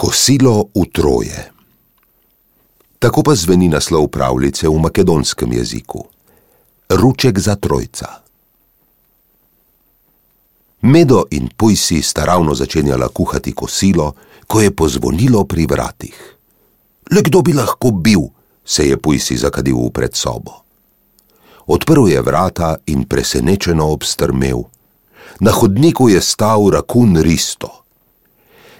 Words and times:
Kosilo 0.00 0.72
v 0.72 0.88
troje. 0.88 1.52
Tako 2.96 3.20
pa 3.20 3.36
zveni 3.36 3.68
naslov 3.68 4.08
pravljice 4.08 4.64
v 4.64 4.80
makedonskem 4.80 5.52
jeziku: 5.52 6.08
Ruček 6.88 7.36
za 7.36 7.60
trojca. 7.60 8.24
Medo 10.88 11.28
in 11.36 11.52
Pujsi 11.52 12.00
sta 12.00 12.24
ravno 12.24 12.56
začenjala 12.56 13.12
kuhati 13.12 13.52
kosilo, 13.52 14.16
ko 14.48 14.64
je 14.64 14.72
pozvonilo 14.72 15.44
pri 15.44 15.68
vratih. 15.68 16.16
Le 17.12 17.20
kdo 17.20 17.44
bi 17.44 17.52
lahko 17.52 17.92
bil, 17.92 18.24
se 18.64 18.88
je 18.88 18.96
Pujsi 18.96 19.36
zakadil 19.36 19.76
v 19.76 19.92
predsobo. 19.92 20.64
Odprl 21.68 22.08
je 22.08 22.24
vrata 22.24 22.80
in 22.88 23.04
presenečeno 23.04 23.92
obstrmel. 23.92 24.64
Na 25.44 25.52
hodniku 25.52 26.08
je 26.08 26.24
stal 26.24 26.72
rakun 26.72 27.20
Risto. 27.20 27.79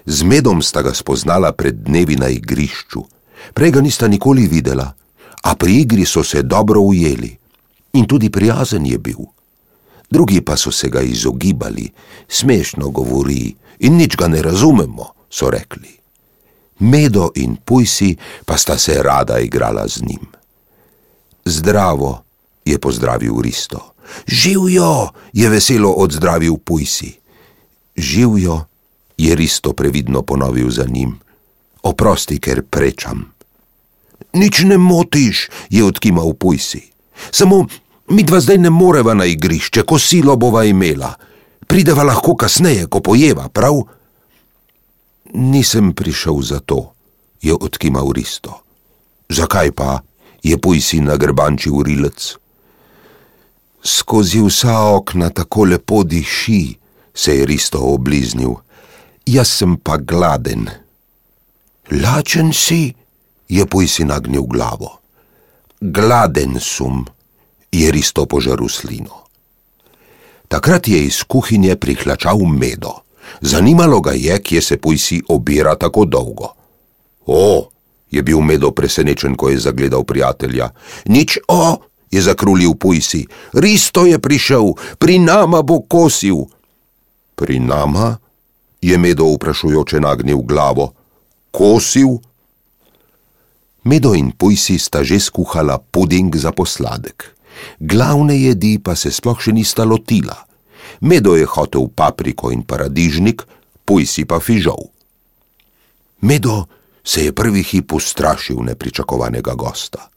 Z 0.06 0.22
medom 0.24 0.62
sta 0.62 0.82
ga 0.82 0.94
spoznala 0.94 1.52
pred 1.52 1.84
dnevi 1.84 2.16
na 2.16 2.28
igrišču, 2.28 3.02
prej 3.54 3.70
ga 3.70 3.80
nista 3.80 4.08
nikoli 4.08 4.48
videla, 4.48 4.94
a 5.42 5.50
pri 5.56 5.84
igri 5.84 6.04
so 6.04 6.24
se 6.24 6.42
dobro 6.42 6.80
ujeli 6.80 7.36
in 7.92 8.06
tudi 8.06 8.30
prijazen 8.30 8.86
je 8.86 8.98
bil. 8.98 9.24
Drugi 10.10 10.40
pa 10.40 10.56
so 10.56 10.70
se 10.70 10.88
ga 10.88 11.00
izogibali, 11.00 11.90
smešno 12.28 12.90
govori 12.90 13.54
in 13.78 13.96
nič 13.96 14.16
ga 14.16 14.28
ne 14.28 14.42
razumemo, 14.42 15.06
so 15.30 15.50
rekli. 15.50 15.90
Medo 16.80 17.30
in 17.34 17.56
pujsi 17.56 18.16
pa 18.44 18.56
sta 18.56 18.78
se 18.78 19.02
rada 19.02 19.38
igrala 19.38 19.88
z 19.88 20.02
njim. 20.02 20.26
Zdravo, 21.44 22.22
je 22.64 22.78
pozdravil 22.78 23.40
Risto. 23.40 23.94
Živijo, 24.26 25.08
je 25.32 25.48
veselo 25.48 25.90
odzdravil 25.90 26.56
pujsi. 26.56 27.18
Živijo, 27.96 28.64
je 29.20 29.36
Risto 29.36 29.72
previdno 29.72 30.22
ponovil 30.22 30.70
za 30.70 30.84
njim. 30.88 31.18
Oprosti, 31.82 32.40
ker 32.40 32.62
prečam. 32.62 33.32
Nič 34.32 34.64
ne 34.64 34.78
motiš, 34.78 35.48
je 35.70 35.84
odkimal 35.84 36.32
pujsi. 36.32 36.82
Samo 37.30 37.66
mi 38.08 38.22
dva 38.22 38.40
zdaj 38.40 38.58
ne 38.58 38.70
moreva 38.70 39.14
na 39.14 39.24
igrišče, 39.24 39.82
ko 39.82 39.98
silo 39.98 40.36
bova 40.36 40.64
imela. 40.64 41.14
Prideva 41.66 42.02
lahko 42.02 42.34
kasneje, 42.34 42.86
ko 42.86 43.00
pojeva, 43.00 43.48
prav? 43.48 43.82
Nisem 45.34 45.92
prišel 45.92 46.40
za 46.42 46.58
to, 46.60 46.92
je 47.42 47.54
odkimal 47.54 48.12
Risto. 48.12 48.62
Zakaj 49.28 49.72
pa? 49.72 50.00
je 50.42 50.56
pujsi 50.56 51.00
nagrbančil 51.04 51.82
rilec. 51.84 52.36
Skozi 53.84 54.40
vsa 54.40 54.96
okna 54.96 55.28
tako 55.30 55.64
lepo 55.64 56.00
diši, 56.04 56.74
se 57.14 57.36
je 57.36 57.46
Risto 57.46 57.78
obliznil 57.78 58.56
jaz 59.26 59.48
sem 59.48 59.76
pa 59.76 59.96
gladen. 59.96 60.68
Lačen 61.90 62.52
si, 62.52 62.94
je 63.48 63.66
pojsi 63.66 64.04
nagnil 64.04 64.46
glavo. 64.46 65.00
Gladen 65.80 66.60
sum, 66.60 67.06
je 67.72 67.90
risto 67.90 68.26
požaril 68.26 68.68
slino. 68.68 69.26
Takrat 70.48 70.88
je 70.88 71.04
iz 71.06 71.22
kuhinje 71.22 71.76
prihlačal 71.76 72.38
medo. 72.46 73.02
Zanimalo 73.40 74.00
ga 74.00 74.12
je, 74.12 74.38
kje 74.42 74.62
se 74.62 74.76
pojsi 74.76 75.22
obira 75.28 75.76
tako 75.76 76.04
dolgo. 76.04 76.54
O, 77.26 77.70
je 78.10 78.22
bil 78.22 78.40
medo 78.40 78.70
presenečen, 78.70 79.36
ko 79.36 79.48
je 79.48 79.58
zagledal 79.58 80.04
prijatelja. 80.04 80.70
Nič 81.06 81.38
o, 81.48 81.78
je 82.10 82.22
zakrulil 82.22 82.74
pojsi. 82.74 83.26
Risto 83.54 84.06
je 84.06 84.18
prišel, 84.18 84.74
pri 84.98 85.18
nama 85.18 85.62
bo 85.62 85.80
kosil. 85.86 86.50
Pri 87.34 87.62
nama? 87.62 88.18
Je 88.80 88.98
Medo 88.98 89.24
vprašujoče 89.34 90.00
nagnil 90.00 90.38
glavo. 90.38 90.92
Kosil? 91.50 92.18
Medo 93.84 94.14
in 94.14 94.32
Pujsi 94.32 94.78
sta 94.78 95.04
že 95.04 95.20
skuhala 95.20 95.78
puding 95.78 96.36
za 96.36 96.52
posladek. 96.52 97.36
Glavne 97.80 98.36
jedi 98.40 98.78
pa 98.78 98.96
se 98.96 99.10
sploh 99.10 99.40
še 99.40 99.52
nista 99.52 99.84
lotila. 99.84 100.36
Medo 101.00 101.36
je 101.36 101.48
hotel 101.48 101.88
papriko 101.88 102.52
in 102.52 102.62
paradižnik, 102.62 103.44
Pujsi 103.84 104.24
pa 104.24 104.40
fižol. 104.40 104.88
Medo 106.20 106.68
se 107.04 107.24
je 107.24 107.32
prvi 107.32 107.62
hip 107.62 107.92
ustrašil 107.92 108.60
nepričakovanega 108.62 109.54
gosta. 109.56 110.08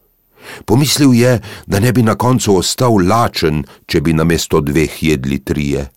Pomislil 0.65 1.13
je, 1.15 1.39
da 1.67 1.79
ne 1.79 1.91
bi 1.95 2.03
na 2.03 2.15
koncu 2.19 2.59
ostal 2.59 2.99
lačen, 2.99 3.63
če 3.87 4.01
bi 4.03 4.13
namesto 4.13 4.59
dveh 4.59 4.91
jedli 5.03 5.39
trije 5.39 5.87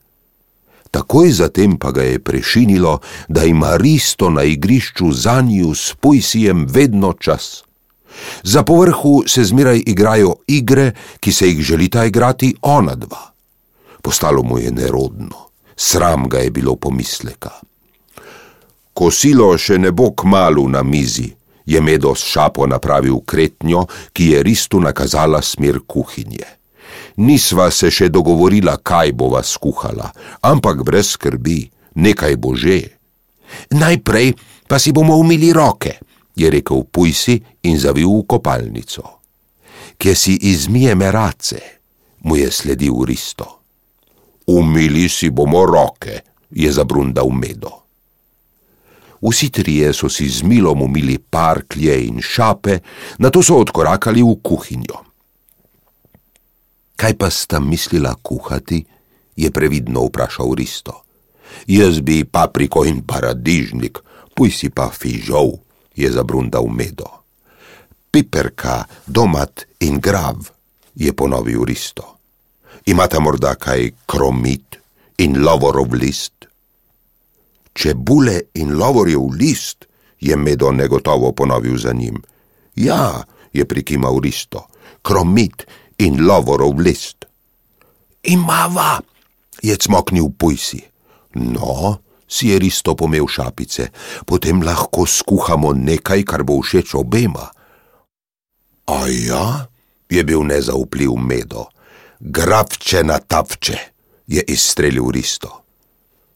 takoj 0.90 1.30
zatem 1.30 1.76
pa 1.78 1.90
ga 1.90 2.02
je 2.02 2.18
prešinilo, 2.18 2.98
da 3.28 3.44
ima 3.44 3.76
Risto 3.76 4.30
na 4.30 4.42
igrišču 4.42 5.12
za 5.12 5.40
njo 5.40 5.74
s 5.74 5.94
pojsijem 6.00 6.66
vedno 6.70 7.12
čas. 7.12 7.62
Za 8.42 8.62
povrhu 8.62 9.22
se 9.26 9.44
zmeraj 9.44 9.82
igrajo 9.86 10.34
igre, 10.46 10.92
ki 11.20 11.32
se 11.32 11.48
jih 11.48 11.60
želita 11.60 12.04
igrati 12.04 12.54
ona 12.62 12.94
dva. 12.94 13.32
Postalo 14.02 14.42
mu 14.42 14.58
je 14.58 14.70
nerodno, 14.70 15.36
sram 15.76 16.28
ga 16.28 16.38
je 16.38 16.50
bilo 16.50 16.76
pomisleka. 16.76 17.50
Kosilo 18.94 19.58
še 19.58 19.78
ne 19.78 19.92
bo 19.92 20.10
k 20.16 20.24
malu 20.24 20.68
na 20.68 20.82
mizi, 20.82 21.28
je 21.66 21.80
medo 21.80 22.14
s 22.14 22.24
šapo 22.24 22.66
napravil 22.66 23.20
kretnjo, 23.26 23.84
ki 24.12 24.30
je 24.30 24.42
Ristu 24.42 24.80
nakazala 24.80 25.42
smer 25.42 25.80
kuhinje 25.86 26.56
nisva 27.16 27.70
se 27.70 27.90
še 27.90 28.08
dogovorila, 28.12 28.76
kaj 28.82 29.12
bova 29.12 29.42
skuhala, 29.42 30.10
ampak 30.42 30.84
brez 30.84 31.14
skrbi, 31.16 31.64
nekaj 31.96 32.36
bo 32.36 32.56
že. 32.56 32.96
Najprej 33.72 34.34
pa 34.66 34.78
si 34.78 34.92
bomo 34.92 35.16
umili 35.16 35.52
roke, 35.52 35.98
je 36.36 36.50
rekel 36.50 36.84
Pujsi 36.90 37.38
in 37.70 37.78
zavil 37.78 38.10
v 38.10 38.26
kopalnico. 38.28 39.22
Kje 39.96 40.14
si 40.14 40.34
izmije 40.50 40.94
merace, 40.94 41.60
mu 42.26 42.36
je 42.36 42.50
sledil 42.50 43.04
Risto. 43.06 43.46
Umili 44.46 45.08
si 45.08 45.30
bomo 45.30 45.64
roke, 45.64 46.20
je 46.50 46.68
zabrundal 46.72 47.30
medo. 47.32 47.86
Vsi 49.22 49.48
trije 49.50 49.92
so 49.96 50.08
si 50.12 50.28
z 50.28 50.42
milom 50.42 50.82
umili 50.82 51.18
parklje 51.18 51.96
in 52.06 52.20
šape, 52.22 52.78
na 53.18 53.30
to 53.30 53.42
so 53.42 53.56
odkorakali 53.56 54.22
v 54.22 54.36
kuhinjo. 54.42 55.05
Kaj 56.96 57.14
pa 57.14 57.30
sta 57.30 57.60
mislila 57.60 58.14
kuhati? 58.22 58.84
je 59.36 59.50
previdno 59.50 60.00
vprašal 60.08 60.54
Risto. 60.56 61.02
Jaz 61.66 62.00
bi 62.00 62.24
papriko 62.24 62.84
in 62.84 63.04
paradižnik, 63.04 63.98
puj 64.34 64.50
si 64.50 64.68
pa 64.72 64.88
fižol, 64.90 65.60
je 65.96 66.08
zabrundal 66.10 66.66
medo. 66.68 67.08
Piperka, 68.10 68.84
domat 69.06 69.68
in 69.80 70.00
grav, 70.00 70.40
je 70.96 71.12
ponovil 71.12 71.64
Risto. 71.64 72.16
Imate 72.86 73.20
morda 73.20 73.54
kaj 73.54 73.92
kromit 74.06 74.80
in 75.18 75.44
lovorov 75.44 75.92
list? 75.94 76.48
Čebule 77.76 78.40
in 78.54 78.72
lovorjev 78.78 79.36
list, 79.36 79.84
je 80.20 80.36
medo 80.36 80.72
negotovo 80.72 81.32
ponovil 81.32 81.76
za 81.76 81.92
njim. 81.92 82.22
Ja, 82.76 83.24
je 83.52 83.64
prikimal 83.64 84.20
Risto, 84.20 84.64
kromit 85.02 85.66
in 85.98 86.26
lovorov 86.26 86.80
list. 86.80 87.24
Imava, 88.22 89.00
je 89.62 89.76
cmoknil 89.76 90.28
pujsi. 90.38 90.82
No, 91.34 92.00
si 92.28 92.48
je 92.48 92.58
risto 92.58 92.96
pomel 92.96 93.28
šapice, 93.28 93.90
potem 94.26 94.62
lahko 94.62 95.06
skuhamo 95.06 95.72
nekaj, 95.72 96.24
kar 96.24 96.42
bo 96.42 96.58
všeč 96.62 96.94
obema. 96.98 97.50
A 98.86 98.98
ja, 99.10 99.66
je 100.10 100.24
bil 100.24 100.42
nezaupljiv 100.46 101.14
medo. 101.16 101.66
Gravče 102.20 103.04
na 103.04 103.18
tavče, 103.18 103.78
je 104.26 104.42
izstrelil 104.48 105.10
risto. 105.10 105.62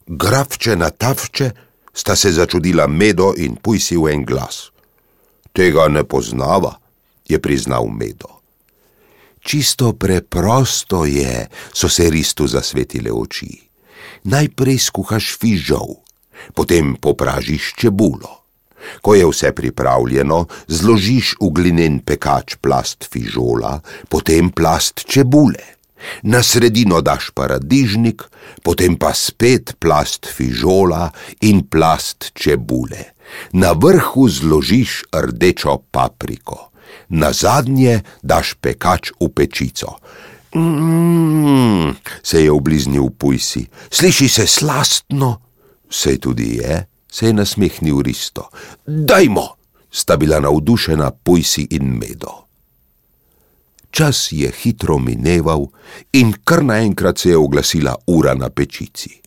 Gravče 0.07 0.77
na 0.77 0.91
tavče 0.91 1.51
sta 1.95 2.17
se 2.17 2.33
začudila 2.33 2.87
medo 2.87 3.33
in 3.37 3.57
pujsi 3.57 3.97
v 3.97 4.13
en 4.13 4.25
glas. 4.25 4.71
Tega 5.53 5.89
ne 5.89 6.05
poznava, 6.05 6.79
je 7.29 7.39
priznal 7.39 7.87
medo. 7.87 8.40
Čisto 9.51 9.99
preprosto 9.99 11.03
je, 11.03 11.51
so 11.75 11.89
se 11.91 12.07
Ristu 12.07 12.47
zasvetile 12.47 13.11
oči. 13.11 13.51
Najprej 14.31 14.79
skuhaš 14.79 15.35
fižol, 15.35 15.99
potem 16.55 16.95
popražiš 16.95 17.75
čebulo. 17.75 18.47
Ko 19.03 19.19
je 19.19 19.27
vse 19.27 19.51
pripravljeno, 19.51 20.47
zložiš 20.71 21.35
v 21.43 21.51
glinen 21.51 21.99
pekač 22.07 22.63
plast 22.63 23.11
fižola, 23.11 23.83
potem 24.07 24.55
plast 24.55 25.03
čebule. 25.03 25.83
Na 26.31 26.47
sredino 26.47 27.03
daš 27.03 27.35
paradižnik, 27.35 28.23
potem 28.63 28.95
pa 28.95 29.11
spet 29.11 29.75
plast 29.83 30.31
fižola 30.31 31.11
in 31.43 31.67
plast 31.67 32.31
čebule. 32.39 33.19
Na 33.59 33.75
vrhu 33.75 34.31
zložiš 34.31 35.11
rdečo 35.11 35.91
papriko 35.91 36.70
na 37.11 37.33
zadnje 37.33 38.01
daš 38.23 38.55
pekač 38.61 39.11
v 39.21 39.29
pečico. 39.29 39.99
Mm, 40.55 41.95
se 42.23 42.43
je 42.43 42.51
obliznil 42.51 43.11
pujsi, 43.19 43.67
sliši 43.91 44.29
se 44.29 44.47
slastno, 44.47 45.41
se 45.91 46.19
tudi 46.19 46.57
je, 46.57 46.87
se 47.13 47.27
je 47.27 47.33
nasmehnil 47.33 48.03
Risto. 48.03 48.49
Dajmo, 48.87 49.49
sta 49.91 50.17
bila 50.17 50.41
navdušena 50.41 51.11
Pujsi 51.11 51.67
in 51.71 51.99
Medo. 51.99 52.47
Čas 53.91 54.29
je 54.31 54.53
hitro 54.63 54.99
mineval 54.99 55.67
in 56.13 56.33
kar 56.45 56.65
naenkrat 56.65 57.19
se 57.19 57.31
je 57.31 57.37
oglasila 57.37 57.95
ura 58.07 58.35
na 58.35 58.51
pečici. 58.51 59.21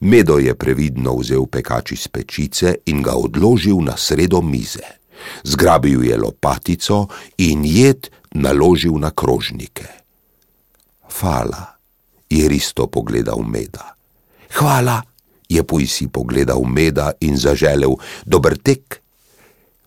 Medo 0.00 0.38
je 0.38 0.54
previdno 0.54 1.16
vzel 1.16 1.46
pekač 1.46 1.92
iz 1.92 2.08
pečice 2.08 2.74
in 2.86 3.02
ga 3.02 3.12
odložil 3.12 3.80
na 3.84 3.96
sredo 3.96 4.40
mize. 4.40 4.86
Zgrabil 5.44 6.04
je 6.04 6.16
lopatico 6.16 7.06
in 7.38 7.64
jed 7.64 8.10
naložil 8.34 8.98
na 8.98 9.10
krožnike. 9.10 9.88
Hvala, 11.20 11.78
je 12.30 12.48
Risto 12.48 12.86
pogledal 12.86 13.42
Meda. 13.42 13.96
Hvala, 14.54 15.02
je 15.48 15.62
Pujsi 15.64 16.08
pogledal 16.08 16.64
Meda 16.64 17.12
in 17.20 17.36
zaželel 17.36 17.96
dober 18.26 18.58
tek. 18.58 19.02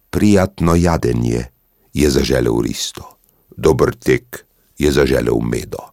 Prijatno 0.09 0.75
jadenje, 0.75 1.45
je 1.93 2.09
zaželel 2.09 2.61
Risto. 2.61 3.17
Dober 3.57 3.95
tek, 3.95 4.45
je 4.77 4.91
zaželel 4.91 5.39
Medo. 5.39 5.91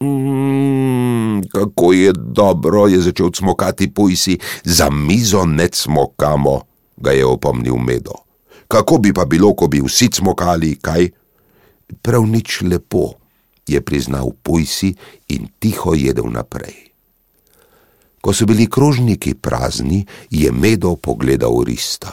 Mmm, 0.00 1.42
kako 1.48 1.92
je 1.92 2.12
dobro, 2.12 2.86
je 2.86 3.00
začel 3.00 3.32
smokati 3.32 3.94
Pujsi, 3.94 4.38
za 4.64 4.90
mizo 4.90 5.44
ne 5.46 5.68
smokamo, 5.72 6.60
ga 6.96 7.10
je 7.10 7.26
opomnil 7.26 7.76
Medo. 7.76 8.25
Kako 8.68 8.98
bi 8.98 9.12
pa 9.12 9.24
bilo, 9.24 9.54
ko 9.54 9.68
bi 9.68 9.80
vsi 9.80 10.08
smokali, 10.12 10.76
kaj? 10.82 11.08
Prav 12.02 12.26
nič 12.26 12.62
lepo, 12.66 13.14
je 13.66 13.80
priznal 13.80 14.30
Pujsi 14.42 14.94
in 15.28 15.48
tiho 15.58 15.94
jedel 15.94 16.30
naprej. 16.30 16.90
Ko 18.20 18.34
so 18.34 18.46
bili 18.46 18.66
krožniki 18.66 19.34
prazni, 19.34 20.02
je 20.30 20.50
Medo 20.52 20.96
pogledal 20.96 21.62
Rista. 21.62 22.10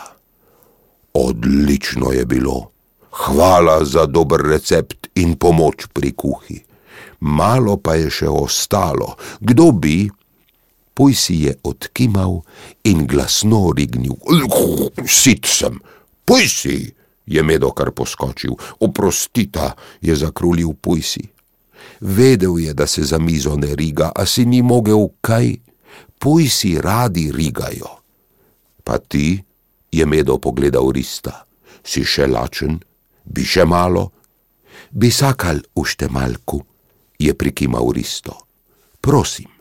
Odlično 1.13 2.11
je 2.11 2.25
bilo. 2.25 2.69
Hvala 3.13 3.85
za 3.85 4.05
dober 4.05 4.41
recept 4.41 5.07
in 5.15 5.35
pomoč 5.37 5.85
pri 5.93 6.11
kuhi. 6.11 6.61
Malo 7.19 7.77
pa 7.77 7.95
je 7.95 8.09
še 8.09 8.29
ostalo. 8.29 9.15
Kdo 9.39 9.71
bi? 9.71 10.09
Puj 10.93 11.13
si 11.17 11.35
je 11.45 11.53
odkimal 11.65 12.41
in 12.85 13.05
glasno 13.09 13.73
rignil. 13.73 14.17
Sit 15.09 15.49
sem, 15.49 15.79
puj 16.25 16.47
si, 16.47 16.77
je 17.25 17.43
medo 17.43 17.71
kar 17.71 17.91
poskočil. 17.91 18.55
Oprostita, 18.79 19.73
je 20.01 20.15
zakrulil 20.15 20.73
puj 20.81 21.01
si. 21.01 21.23
Vedel 21.99 22.59
je, 22.59 22.73
da 22.73 22.87
se 22.87 23.03
za 23.03 23.19
mizo 23.19 23.55
ne 23.55 23.75
riga, 23.75 24.11
a 24.15 24.25
si 24.25 24.45
ni 24.45 24.61
mogel 24.61 25.07
kaj 25.21 25.55
puj 26.23 26.47
si 26.47 26.79
radi 26.79 27.31
rigajo. 27.35 27.99
Pa 28.83 28.97
ti, 28.97 29.43
je 29.91 30.05
medo 30.05 30.37
pogledal 30.39 30.87
Rista, 30.95 31.43
si 31.83 32.03
še 32.07 32.27
lačen, 32.31 32.79
bi 33.27 33.43
še 33.43 33.67
malo, 33.67 34.07
bi 34.91 35.11
sakal 35.11 35.59
ušte 35.75 36.07
malku, 36.07 36.63
je 37.19 37.35
prikimal 37.35 37.91
Risto. 37.91 38.37
Prosim. 39.03 39.51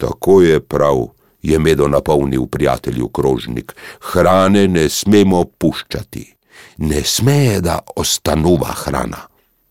Tako 0.00 0.40
je 0.40 0.60
prav, 0.64 1.12
je 1.42 1.58
medo 1.58 1.88
napolnil 1.88 2.46
prijatelju 2.46 3.08
krožnik, 3.08 3.74
hrane 4.00 4.68
ne 4.68 4.88
smemo 4.88 5.44
puščati. 5.44 6.34
Ne 6.78 7.02
smeje, 7.04 7.60
da 7.60 7.78
ostanuva 7.96 8.72
hrana, 8.84 9.26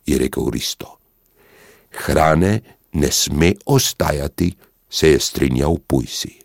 je 0.06 0.18
rekel 0.18 0.50
Risto. 0.54 0.98
Hrane 2.06 2.60
ne 2.94 3.12
sme 3.12 3.54
ostajati, 3.66 4.56
se 4.90 5.12
je 5.12 5.20
strinjal 5.20 5.78
Pujsi. 5.88 6.40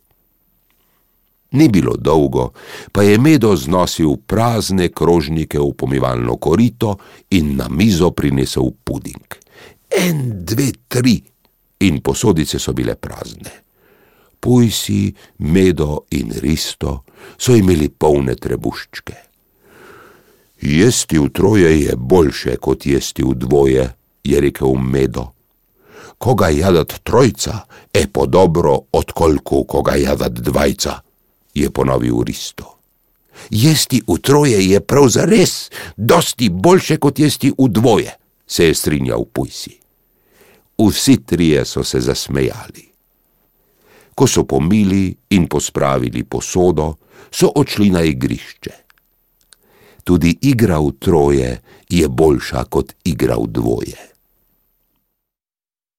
Ni 1.55 1.69
bilo 1.69 1.95
dolgo, 1.97 2.51
pa 2.93 3.03
je 3.03 3.19
medo 3.19 3.57
znosil 3.57 4.17
prazne 4.27 4.89
krožnike 4.89 5.59
v 5.59 5.71
pomivalno 5.79 6.37
korito 6.37 6.97
in 7.31 7.55
na 7.57 7.69
mizo 7.71 8.11
prinesel 8.11 8.73
puding. 8.85 9.39
En, 9.89 10.45
dve, 10.45 10.73
tri 10.89 11.21
in 11.87 12.01
posodice 12.03 12.59
so 12.59 12.73
bile 12.73 12.97
prazne. 12.99 13.64
Pujsi, 14.45 15.09
medo 15.49 16.05
in 16.13 16.33
risto 16.37 17.05
so 17.41 17.57
imeli 17.57 17.89
polne 17.89 18.37
trebuščke. 18.37 19.17
Jesti 20.65 21.19
v 21.19 21.31
troje 21.33 21.71
je 21.81 21.97
boljše 21.97 22.59
kot 22.61 22.85
jesti 22.87 23.25
v 23.25 23.33
dvoje, 23.41 23.89
je 24.25 24.41
rekel 24.41 24.77
medo 24.77 25.35
koga 26.19 26.49
jadat 26.49 26.93
trojca, 27.03 27.67
e 27.93 28.07
po 28.07 28.27
dobro 28.27 28.79
od 28.93 29.13
kolku 29.13 29.65
koga 29.65 29.95
jadat 29.95 30.33
dvajca, 30.33 31.01
je 31.55 31.71
ponovil 31.71 32.23
Risto. 32.27 32.79
Jesti 33.51 34.01
v 34.07 34.19
troje 34.23 34.71
je 34.71 34.81
prav 34.81 35.09
za 35.09 35.25
res, 35.29 35.71
dosti 35.97 36.49
boljše 36.49 36.97
kot 36.97 37.19
jesti 37.19 37.53
v 37.53 37.69
dvoje, 37.69 38.15
se 38.47 38.65
je 38.65 38.75
strinjal 38.75 39.25
Pujsi. 39.25 39.77
Vsi 40.79 41.17
trije 41.27 41.65
so 41.65 41.85
se 41.85 42.01
zasmejali. 42.01 42.94
Ko 44.15 44.27
so 44.27 44.45
pomili 44.45 45.15
in 45.31 45.49
pospravili 45.49 46.25
posodo, 46.25 46.95
so 47.31 47.51
odšli 47.55 47.91
na 47.91 48.03
igrišče. 48.03 48.75
Tudi 50.05 50.37
igra 50.43 50.79
v 50.79 50.93
troje 50.99 51.61
je 51.89 52.09
boljša 52.09 52.65
kot 52.65 52.93
igra 53.05 53.37
v 53.41 53.47
dvoje. 53.49 54.14